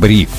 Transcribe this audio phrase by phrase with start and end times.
[0.00, 0.30] Бриф.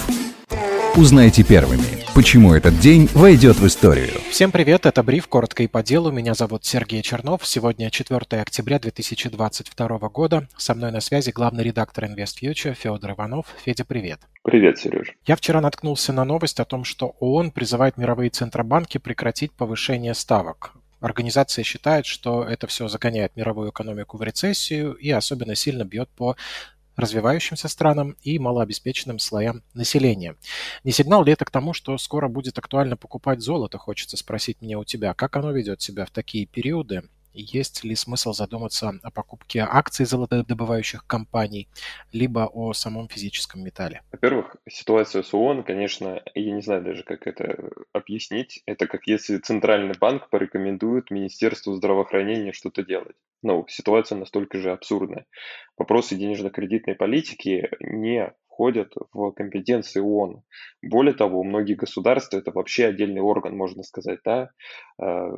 [0.96, 4.10] Узнайте первыми, почему этот день войдет в историю.
[4.32, 6.12] Всем привет, это Бриф, коротко и по делу.
[6.12, 7.46] Меня зовут Сергей Чернов.
[7.46, 10.48] Сегодня 4 октября 2022 года.
[10.58, 13.46] Со мной на связи главный редактор InvestFuture Федор Иванов.
[13.64, 14.21] Федя, привет.
[14.42, 15.14] Привет, Сереж.
[15.28, 20.73] Я вчера наткнулся на новость о том, что ООН призывает мировые центробанки прекратить повышение ставок.
[21.02, 26.36] Организация считает, что это все загоняет мировую экономику в рецессию и особенно сильно бьет по
[26.96, 30.36] развивающимся странам и малообеспеченным слоям населения.
[30.84, 34.77] Не сигнал ли это к тому, что скоро будет актуально покупать золото, хочется спросить мне
[34.77, 35.14] у тебя.
[35.14, 37.04] Как оно ведет себя в такие периоды?
[37.34, 41.67] Есть ли смысл задуматься о покупке акций золотодобывающих компаний,
[42.12, 44.02] либо о самом физическом металле?
[44.12, 48.62] Во-первых, ситуация с ООН, конечно, я не знаю даже, как это объяснить.
[48.66, 53.16] Это как если Центральный банк порекомендует Министерству здравоохранения что-то делать.
[53.44, 55.25] Ну, ситуация настолько же абсурдная.
[55.77, 60.44] Вопросы денежно-кредитной политики не входят в компетенции ООН.
[60.84, 64.52] Более того, многие государства это вообще отдельный орган, можно сказать, да,
[65.00, 65.31] а,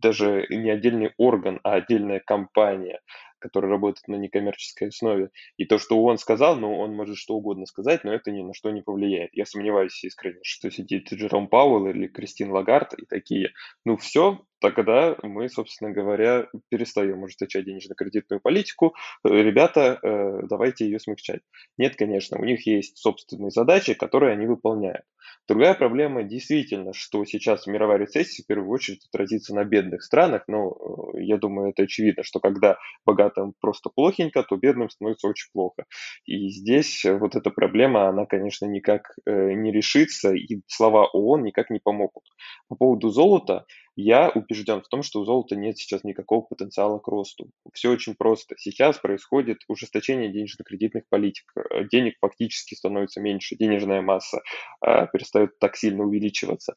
[0.00, 3.00] даже не отдельный орган, а отдельная компания,
[3.38, 5.28] которая работает на некоммерческой основе.
[5.58, 8.54] И то, что он сказал, ну, он может что угодно сказать, но это ни на
[8.54, 9.28] что не повлияет.
[9.34, 13.52] Я сомневаюсь искренне, что сидит Джером Пауэлл или Кристин Лагард и такие.
[13.84, 18.94] Ну, все, тогда мы, собственно говоря, перестаем ужесточать денежно-кредитную политику.
[19.22, 21.42] Ребята, э, давайте ее смягчать.
[21.76, 25.02] Нет, конечно, у них есть собственные задачи, которые они выполняют.
[25.46, 30.70] Другая проблема действительно, что сейчас мировая рецессия в первую очередь отразится на бедных странах, но
[31.14, 35.84] э, я думаю, это очевидно, что когда богатым просто плохенько, то бедным становится очень плохо.
[36.24, 41.68] И здесь вот эта проблема, она, конечно, никак э, не решится, и слова ООН никак
[41.68, 42.24] не помогут.
[42.68, 47.06] По поводу золота, я убежден в том, что у золота нет сейчас никакого потенциала к
[47.08, 47.50] росту.
[47.72, 48.56] Все очень просто.
[48.58, 51.44] Сейчас происходит ужесточение денежно-кредитных политик.
[51.56, 54.42] Э, денег фактически становится меньше, денежная масса
[54.84, 56.74] э, перестает так сильно увеличиваться.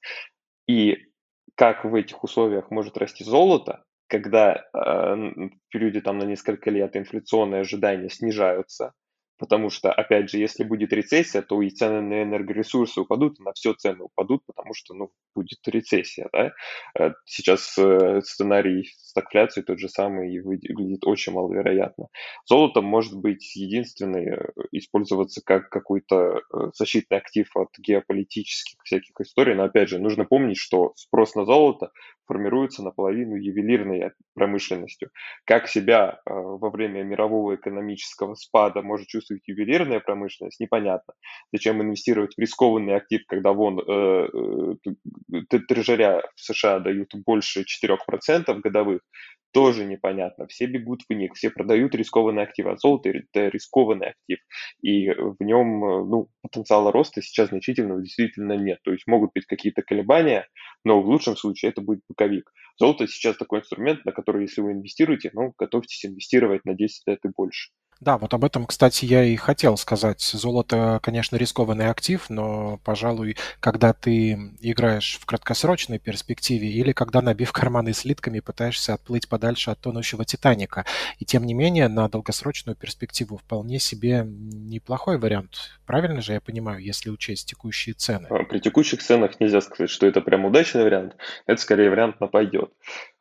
[0.68, 0.98] И
[1.56, 6.96] как в этих условиях может расти золото, когда э, в периоде там на несколько лет
[6.96, 8.94] инфляционные ожидания снижаются,
[9.38, 13.74] Потому что, опять же, если будет рецессия, то и цены на энергоресурсы упадут, на все
[13.74, 16.52] цены упадут, потому что, ну, будет рецессия, да.
[17.00, 22.08] Э, сейчас э, сценарий стагфляции тот же самый и выглядит очень маловероятно.
[22.46, 26.42] Золото может быть единственный, э, использоваться как какой-то
[26.74, 31.92] защитный актив от геополитических всяких историй, но, опять же, нужно помнить, что спрос на золото
[32.28, 35.10] формируется наполовину ювелирной промышленностью.
[35.46, 41.14] Как себя во время мирового экономического спада может чувствовать ювелирная промышленность, непонятно.
[41.52, 44.28] Зачем инвестировать в рискованный актив, когда вон э,
[45.34, 49.02] э, трежеря в США дают больше 4% годовых,
[49.58, 50.46] тоже непонятно.
[50.46, 52.68] Все бегут в них, все продают рискованный актив.
[52.68, 54.38] А золото– это рискованный актив.
[54.84, 58.78] И в нем ну, потенциала роста сейчас значительного действительно нет.
[58.84, 60.48] То есть могут быть какие-то колебания,
[60.84, 62.52] но в лучшем случае это будет боковик.
[62.78, 67.20] Золото сейчас такой инструмент, на который, если вы инвестируете, ну, готовьтесь инвестировать на 10 лет
[67.26, 67.72] и больше.
[68.00, 70.22] Да, вот об этом, кстати, я и хотел сказать.
[70.22, 77.52] Золото, конечно, рискованный актив, но, пожалуй, когда ты играешь в краткосрочной перспективе или когда, набив
[77.52, 80.86] карманы слитками, пытаешься отплыть подальше от тонущего Титаника.
[81.18, 85.80] И тем не менее, на долгосрочную перспективу вполне себе неплохой вариант.
[85.86, 88.28] Правильно же я понимаю, если учесть текущие цены?
[88.30, 91.16] А, при текущих ценах нельзя сказать, что это прям удачный вариант.
[91.48, 92.72] Это скорее вариант на пойдет.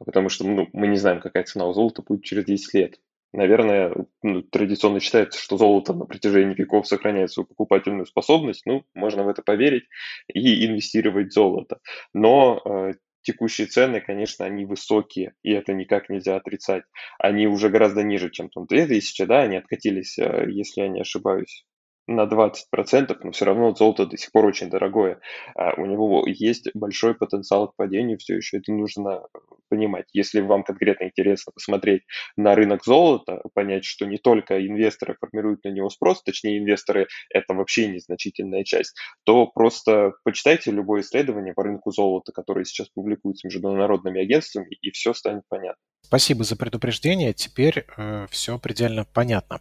[0.05, 2.97] Потому что ну, мы не знаем, какая цена у золота будет через 10 лет
[3.37, 8.63] наверное, ну, традиционно считается, что золото на протяжении веков сохраняет свою покупательную способность.
[8.67, 9.85] Ну, можно в это поверить
[10.33, 11.79] и инвестировать в золото.
[12.15, 16.85] Но э, текущие цены, конечно, они высокие, и это никак нельзя отрицать.
[17.19, 21.67] Они уже гораздо ниже, чем там 2000, да, они откатились, э, если я не ошибаюсь,
[22.07, 25.21] на 20%, но все равно золото до сих пор очень дорогое.
[25.55, 29.23] А у него есть большой потенциал к падению, все еще это нужно
[29.69, 30.07] понимать.
[30.13, 32.03] Если вам конкретно интересно посмотреть
[32.37, 37.55] на рынок золота, понять, что не только инвесторы формируют на него спрос, точнее инвесторы это
[37.55, 44.23] вообще незначительная часть, то просто почитайте любое исследование по рынку золота, которое сейчас публикуется международными
[44.23, 45.86] агентствами, и все станет понятно.
[46.07, 47.33] Спасибо за предупреждение.
[47.33, 49.61] Теперь э, все предельно понятно.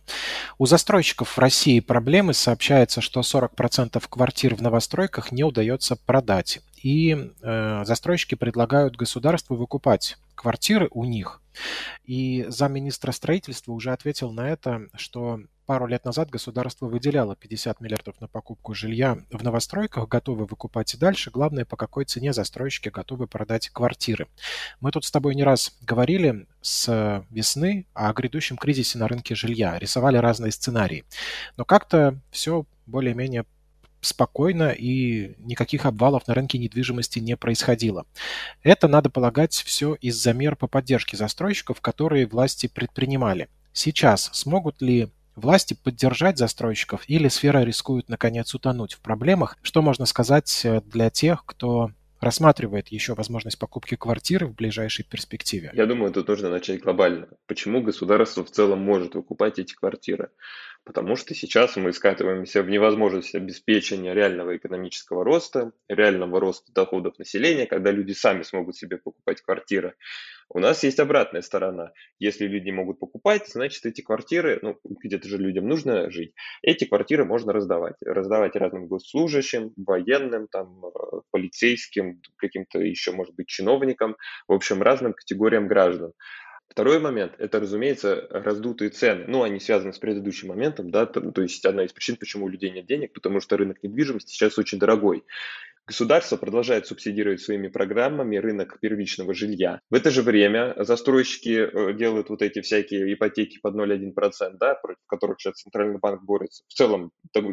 [0.60, 2.36] У застройщиков в России проблемы.
[2.36, 6.60] Сообщается, что 40% квартир в новостройках не удается продать.
[6.84, 11.42] И э, застройщики предлагают государству выкупать квартиры у них.
[12.04, 18.20] И замминистра строительства уже ответил на это, что пару лет назад государство выделяло 50 миллиардов
[18.22, 21.32] на покупку жилья в новостройках, готовы выкупать и дальше.
[21.32, 24.28] Главное, по какой цене застройщики готовы продать квартиры.
[24.80, 29.78] Мы тут с тобой не раз говорили с весны о грядущем кризисе на рынке жилья,
[29.80, 31.06] рисовали разные сценарии.
[31.58, 33.46] Но как-то все более-менее
[34.02, 38.06] спокойно и никаких обвалов на рынке недвижимости не происходило.
[38.62, 43.50] Это, надо полагать, все из-за мер по поддержке застройщиков, которые власти предпринимали.
[43.74, 49.58] Сейчас смогут ли власти поддержать застройщиков или сфера рискует наконец утонуть в проблемах?
[49.62, 51.92] Что можно сказать э, для тех, кто
[52.22, 55.72] рассматривает еще возможность покупки квартиры в ближайшей перспективе?
[55.74, 57.28] Я думаю, тут нужно начать глобально.
[57.46, 60.32] Почему государство в целом может выкупать эти квартиры?
[60.84, 67.66] Потому что сейчас мы скатываемся в невозможность обеспечения реального экономического роста, реального роста доходов населения,
[67.66, 69.96] когда люди сами смогут себе покупать квартиры.
[70.50, 71.92] У нас есть обратная сторона.
[72.20, 77.26] Если люди могут покупать, значит эти квартиры, ну где-то же людям нужно жить, эти квартиры
[77.26, 77.96] можно раздавать.
[78.02, 80.90] Раздавать разным госслужащим, военным, там, э,
[81.32, 84.16] полицейским, каким-то еще, может быть, чиновникам,
[84.48, 86.14] в общем, разным категориям граждан.
[86.68, 89.26] Второй момент– это, разумеется, раздутые цены.
[89.28, 92.50] Ну, они связаны с предыдущим моментом, да, то, то есть одна из причин, почему у
[92.50, 95.24] людей нет денег, потому что рынок недвижимости сейчас очень дорогой.
[95.88, 99.82] Государство продолжает субсидировать своими программами рынок первичного жилья.
[99.92, 105.06] В это же время застройщики э, делают вот эти всякие ипотеки под 0,1%, да, против
[105.06, 106.64] которых сейчас Центральный банк борется.
[106.68, 107.12] В целом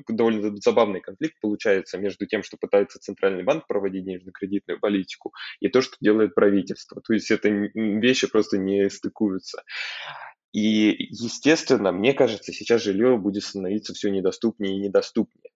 [0.08, 5.82] довольно забавный конфликт получается между тем, что пытается Центральный банк проводить денежно-кредитную политику, и то,
[5.82, 7.02] что делает правительство.
[7.02, 9.62] То есть это вещи просто не стыкуются.
[10.52, 15.50] И, естественно, мне кажется, сейчас жилье будет становиться все недоступнее и недоступнее.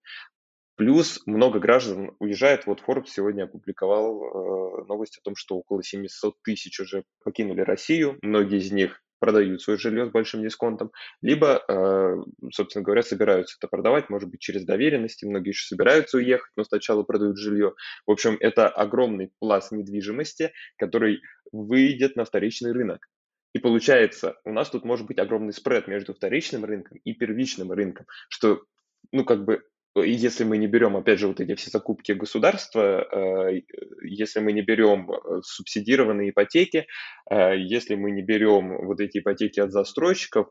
[0.77, 2.67] Плюс много граждан уезжает.
[2.67, 8.19] Вот Forbes сегодня опубликовал э, новость о том, что около 700 тысяч уже покинули Россию.
[8.23, 10.93] Многие из них продают свое жилье с большим дисконтом,
[11.23, 12.17] либо, э,
[12.53, 15.25] собственно говоря, собираются это продавать, может быть, через доверенности.
[15.25, 17.75] Многие еще собираются уехать, но сначала продают жилье.
[18.07, 23.09] В общем, это огромный пласт недвижимости, который выйдет на вторичный рынок.
[23.55, 28.05] И получается, у нас тут может быть огромный спред между вторичным рынком и первичным рынком,
[28.29, 28.65] что,
[29.13, 29.63] ну, как бы
[30.05, 33.63] если мы не берем, опять же, вот эти все закупки государства, э,
[34.03, 36.87] если мы не берем э, субсидированные ипотеки,
[37.31, 40.49] э, если мы не берем вот эти ипотеки от застройщиков,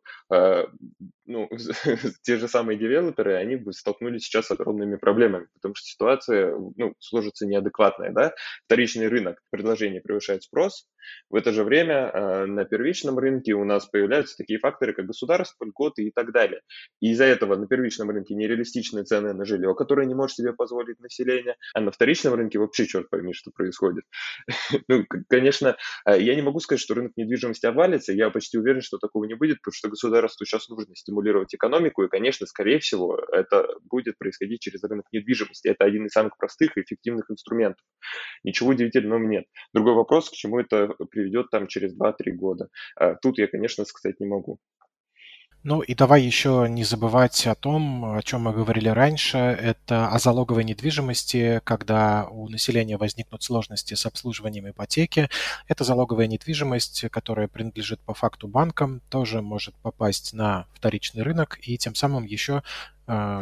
[1.27, 1.49] ну,
[2.23, 6.93] те же самые девелоперы, они бы столкнулись сейчас с огромными проблемами, потому что ситуация ну,
[6.99, 8.11] сложится неадекватная.
[8.11, 8.33] Да?
[8.65, 10.87] Вторичный рынок предложения превышает спрос,
[11.29, 16.03] в это же время на первичном рынке у нас появляются такие факторы, как государство, льготы
[16.03, 16.61] и так далее.
[16.99, 20.99] И из-за этого на первичном рынке нереалистичные цены на жилье, которое не может себе позволить
[20.99, 24.05] население, а на вторичном рынке вообще черт пойми, что происходит.
[24.87, 28.97] ну, конечно, э, я не могу сказать, что рынок недвижимости обвалится, я почти уверен, что
[28.97, 33.67] такого не будет, потому что государству сейчас нужно стимулировать экономику, и, конечно, скорее всего, это
[33.83, 35.67] будет происходить через рынок недвижимости.
[35.67, 37.85] Это один из самых простых и эффективных инструментов.
[38.43, 39.45] Ничего удивительного нет.
[39.73, 42.69] Другой вопрос, к чему это приведет там через 2-3 года.
[42.99, 44.59] Э, тут я, конечно, сказать не могу.
[45.67, 50.19] Ну и давай еще не забывать о том, о чем мы говорили раньше, это о
[50.19, 55.27] залоговой недвижимости, когда у населения возникнут сложности с обслуживанием ипотеки.
[55.67, 61.79] Эта залоговая недвижимость, которая принадлежит по факту банкам, тоже может попасть на вторичный рынок и
[61.79, 62.61] тем самым еще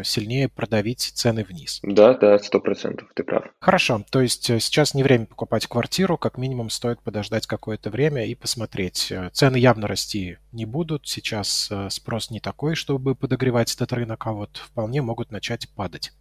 [0.04, 1.80] сильнее продавить цены вниз.
[1.84, 3.46] Да, да, сто процентов, ты прав.
[3.60, 8.26] Хорошо, то есть э, сейчас не время покупать квартиру, как минимум стоит подождать какое-то время
[8.26, 9.12] и посмотреть.
[9.12, 14.26] Э, цены явно расти не будут, сейчас э, спрос не такой, чтобы подогревать этот рынок,
[14.28, 16.12] а вот вполне могут начать падать.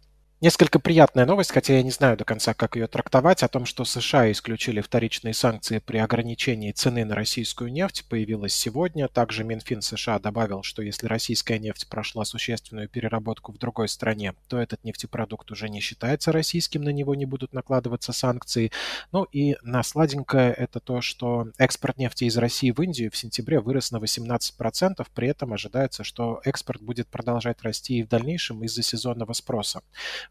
[0.41, 3.85] Несколько приятная новость, хотя я не знаю до конца, как ее трактовать, о том, что
[3.85, 9.07] США исключили вторичные санкции при ограничении цены на российскую нефть, появилась сегодня.
[9.07, 14.57] Также Минфин США добавил, что если российская нефть прошла существенную переработку в другой стране, то
[14.57, 18.69] этот нефтепродукт уже не считается российским, на него не будут накладываться санкции.
[19.13, 23.61] Ну и на сладенькое это то, что экспорт нефти из России в Индию в сентябре
[23.61, 28.83] вырос на 18%, при этом ожидается, что экспорт будет продолжать расти и в дальнейшем из-за
[28.83, 29.81] сезонного спроса.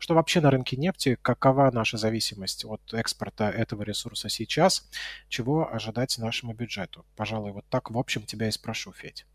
[0.03, 4.91] Что вообще на рынке нефти, какова наша зависимость от экспорта этого ресурса сейчас,
[5.29, 7.07] чего ожидать нашему бюджету?
[7.15, 9.27] Пожалуй, вот так в общем тебя и спрошу, Федь.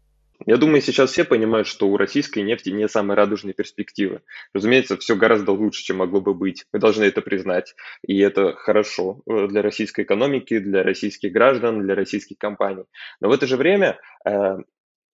[0.45, 4.23] Я думаю, сейчас все понимают, что у российской нефти не самые радужные перспективы.
[4.53, 6.65] Разумеется, все гораздо лучше, чем могло бы быть.
[6.73, 7.73] Мы должны это признать.
[8.05, 12.83] И это хорошо э, для российской экономики, для российских граждан, для российских компаний.
[13.21, 14.57] Но в это же время э,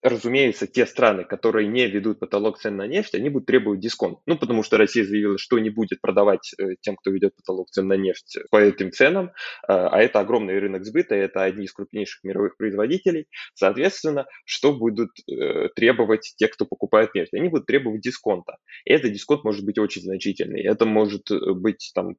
[0.04, 4.18] разумеется, те страны, которые не ведут потолок цен на нефть, они будут требовать дисконт.
[4.26, 7.88] Ну, потому что Россия заявила, что не будет продавать э, тем, кто ведет потолок цен
[7.88, 9.30] на нефть по этим ценам, э,
[9.66, 13.28] а это огромный рынок сбыта, это одни из крупнейших мировых производителей.
[13.54, 17.32] Соответственно, что будут э, требовать те, кто покупает нефть?
[17.32, 18.58] Они будут требовать дисконта.
[18.84, 20.62] И этот дисконт может быть очень значительный.
[20.62, 22.16] Это может быть там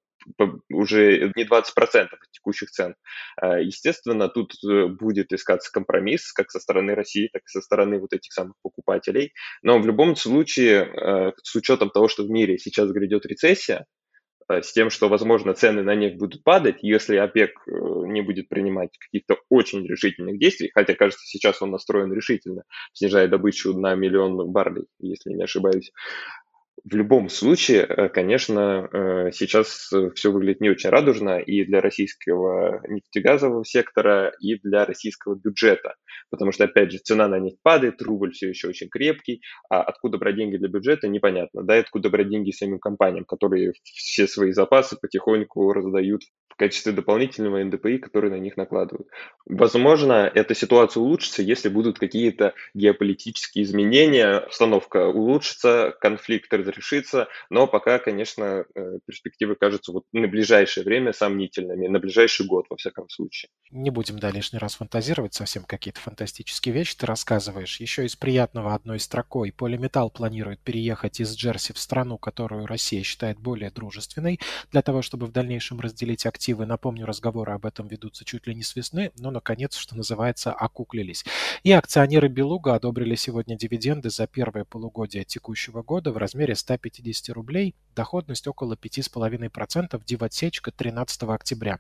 [0.70, 2.96] уже не 20% от текущих цен.
[3.42, 8.00] Э, естественно, тут э, будет искаться компромисс как со стороны России, так и со стороны
[8.00, 9.34] вот этих самых покупателей.
[9.62, 13.86] Но в любом случае, с учетом того, что в мире сейчас грядет рецессия,
[14.48, 19.38] с тем, что, возможно, цены на нефть будут падать, если ОПЕК не будет принимать каких-то
[19.50, 22.64] очень решительных действий, хотя, кажется, сейчас он настроен решительно,
[22.94, 25.92] снижая добычу на миллион баррелей, если не ошибаюсь,
[26.84, 32.82] в любом случае, э, конечно, э, сейчас все выглядит не очень радужно и для российского
[32.88, 35.96] нефтегазового сектора, и для российского бюджета.
[36.30, 40.18] Потому что, опять же, цена на нефть падает, рубль все еще очень крепкий, а откуда
[40.18, 41.64] брать деньги для бюджета, непонятно.
[41.64, 46.22] Да, и откуда брать деньги самим компаниям, которые все свои запасы потихоньку раздают
[46.56, 49.10] в качестве дополнительного НДПИ, который на них накладывают.
[49.46, 58.00] Возможно, эта ситуация улучшится, если будут какие-то геополитические изменения, обстановка улучшится, конфликт разрешится, но пока,
[58.00, 63.50] конечно, э, перспективы кажутся вот на ближайшее время сомнительными, на ближайший год, во всяком случае.
[63.72, 67.82] Не будем да, лишний раз фантазировать, совсем какие-то фантастические вещи ты рассказываешь.
[67.82, 69.52] Еще из приятного одной строкой.
[69.52, 74.40] Полиметалл планирует переехать из Джерси в страну, которую Россия считает более дружественной,
[74.72, 76.66] для того, чтобы в дальнейшем разделить активы перспективы.
[76.66, 81.26] Напомню, разговоры об этом ведутся чуть ли не с весны, но, наконец, что называется, окуклились.
[81.64, 87.76] И акционеры Белуга одобрили сегодня дивиденды за первое полугодие текущего года в размере 150 рублей,
[87.96, 91.80] доходность около 5,5%, дивотсечка 13 октября.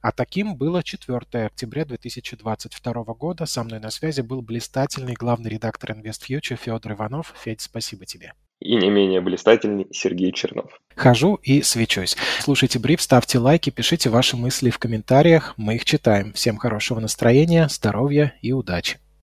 [0.00, 3.46] А таким было 4 октября 2022 года.
[3.46, 7.34] Со мной на связи был блистательный главный редактор InvestFuture Федор Иванов.
[7.36, 10.80] Федь, спасибо тебе и не менее блистательный Сергей Чернов.
[10.94, 12.16] Хожу и свечусь.
[12.40, 16.32] Слушайте бриф, ставьте лайки, пишите ваши мысли в комментариях, мы их читаем.
[16.32, 18.98] Всем хорошего настроения, здоровья и удачи.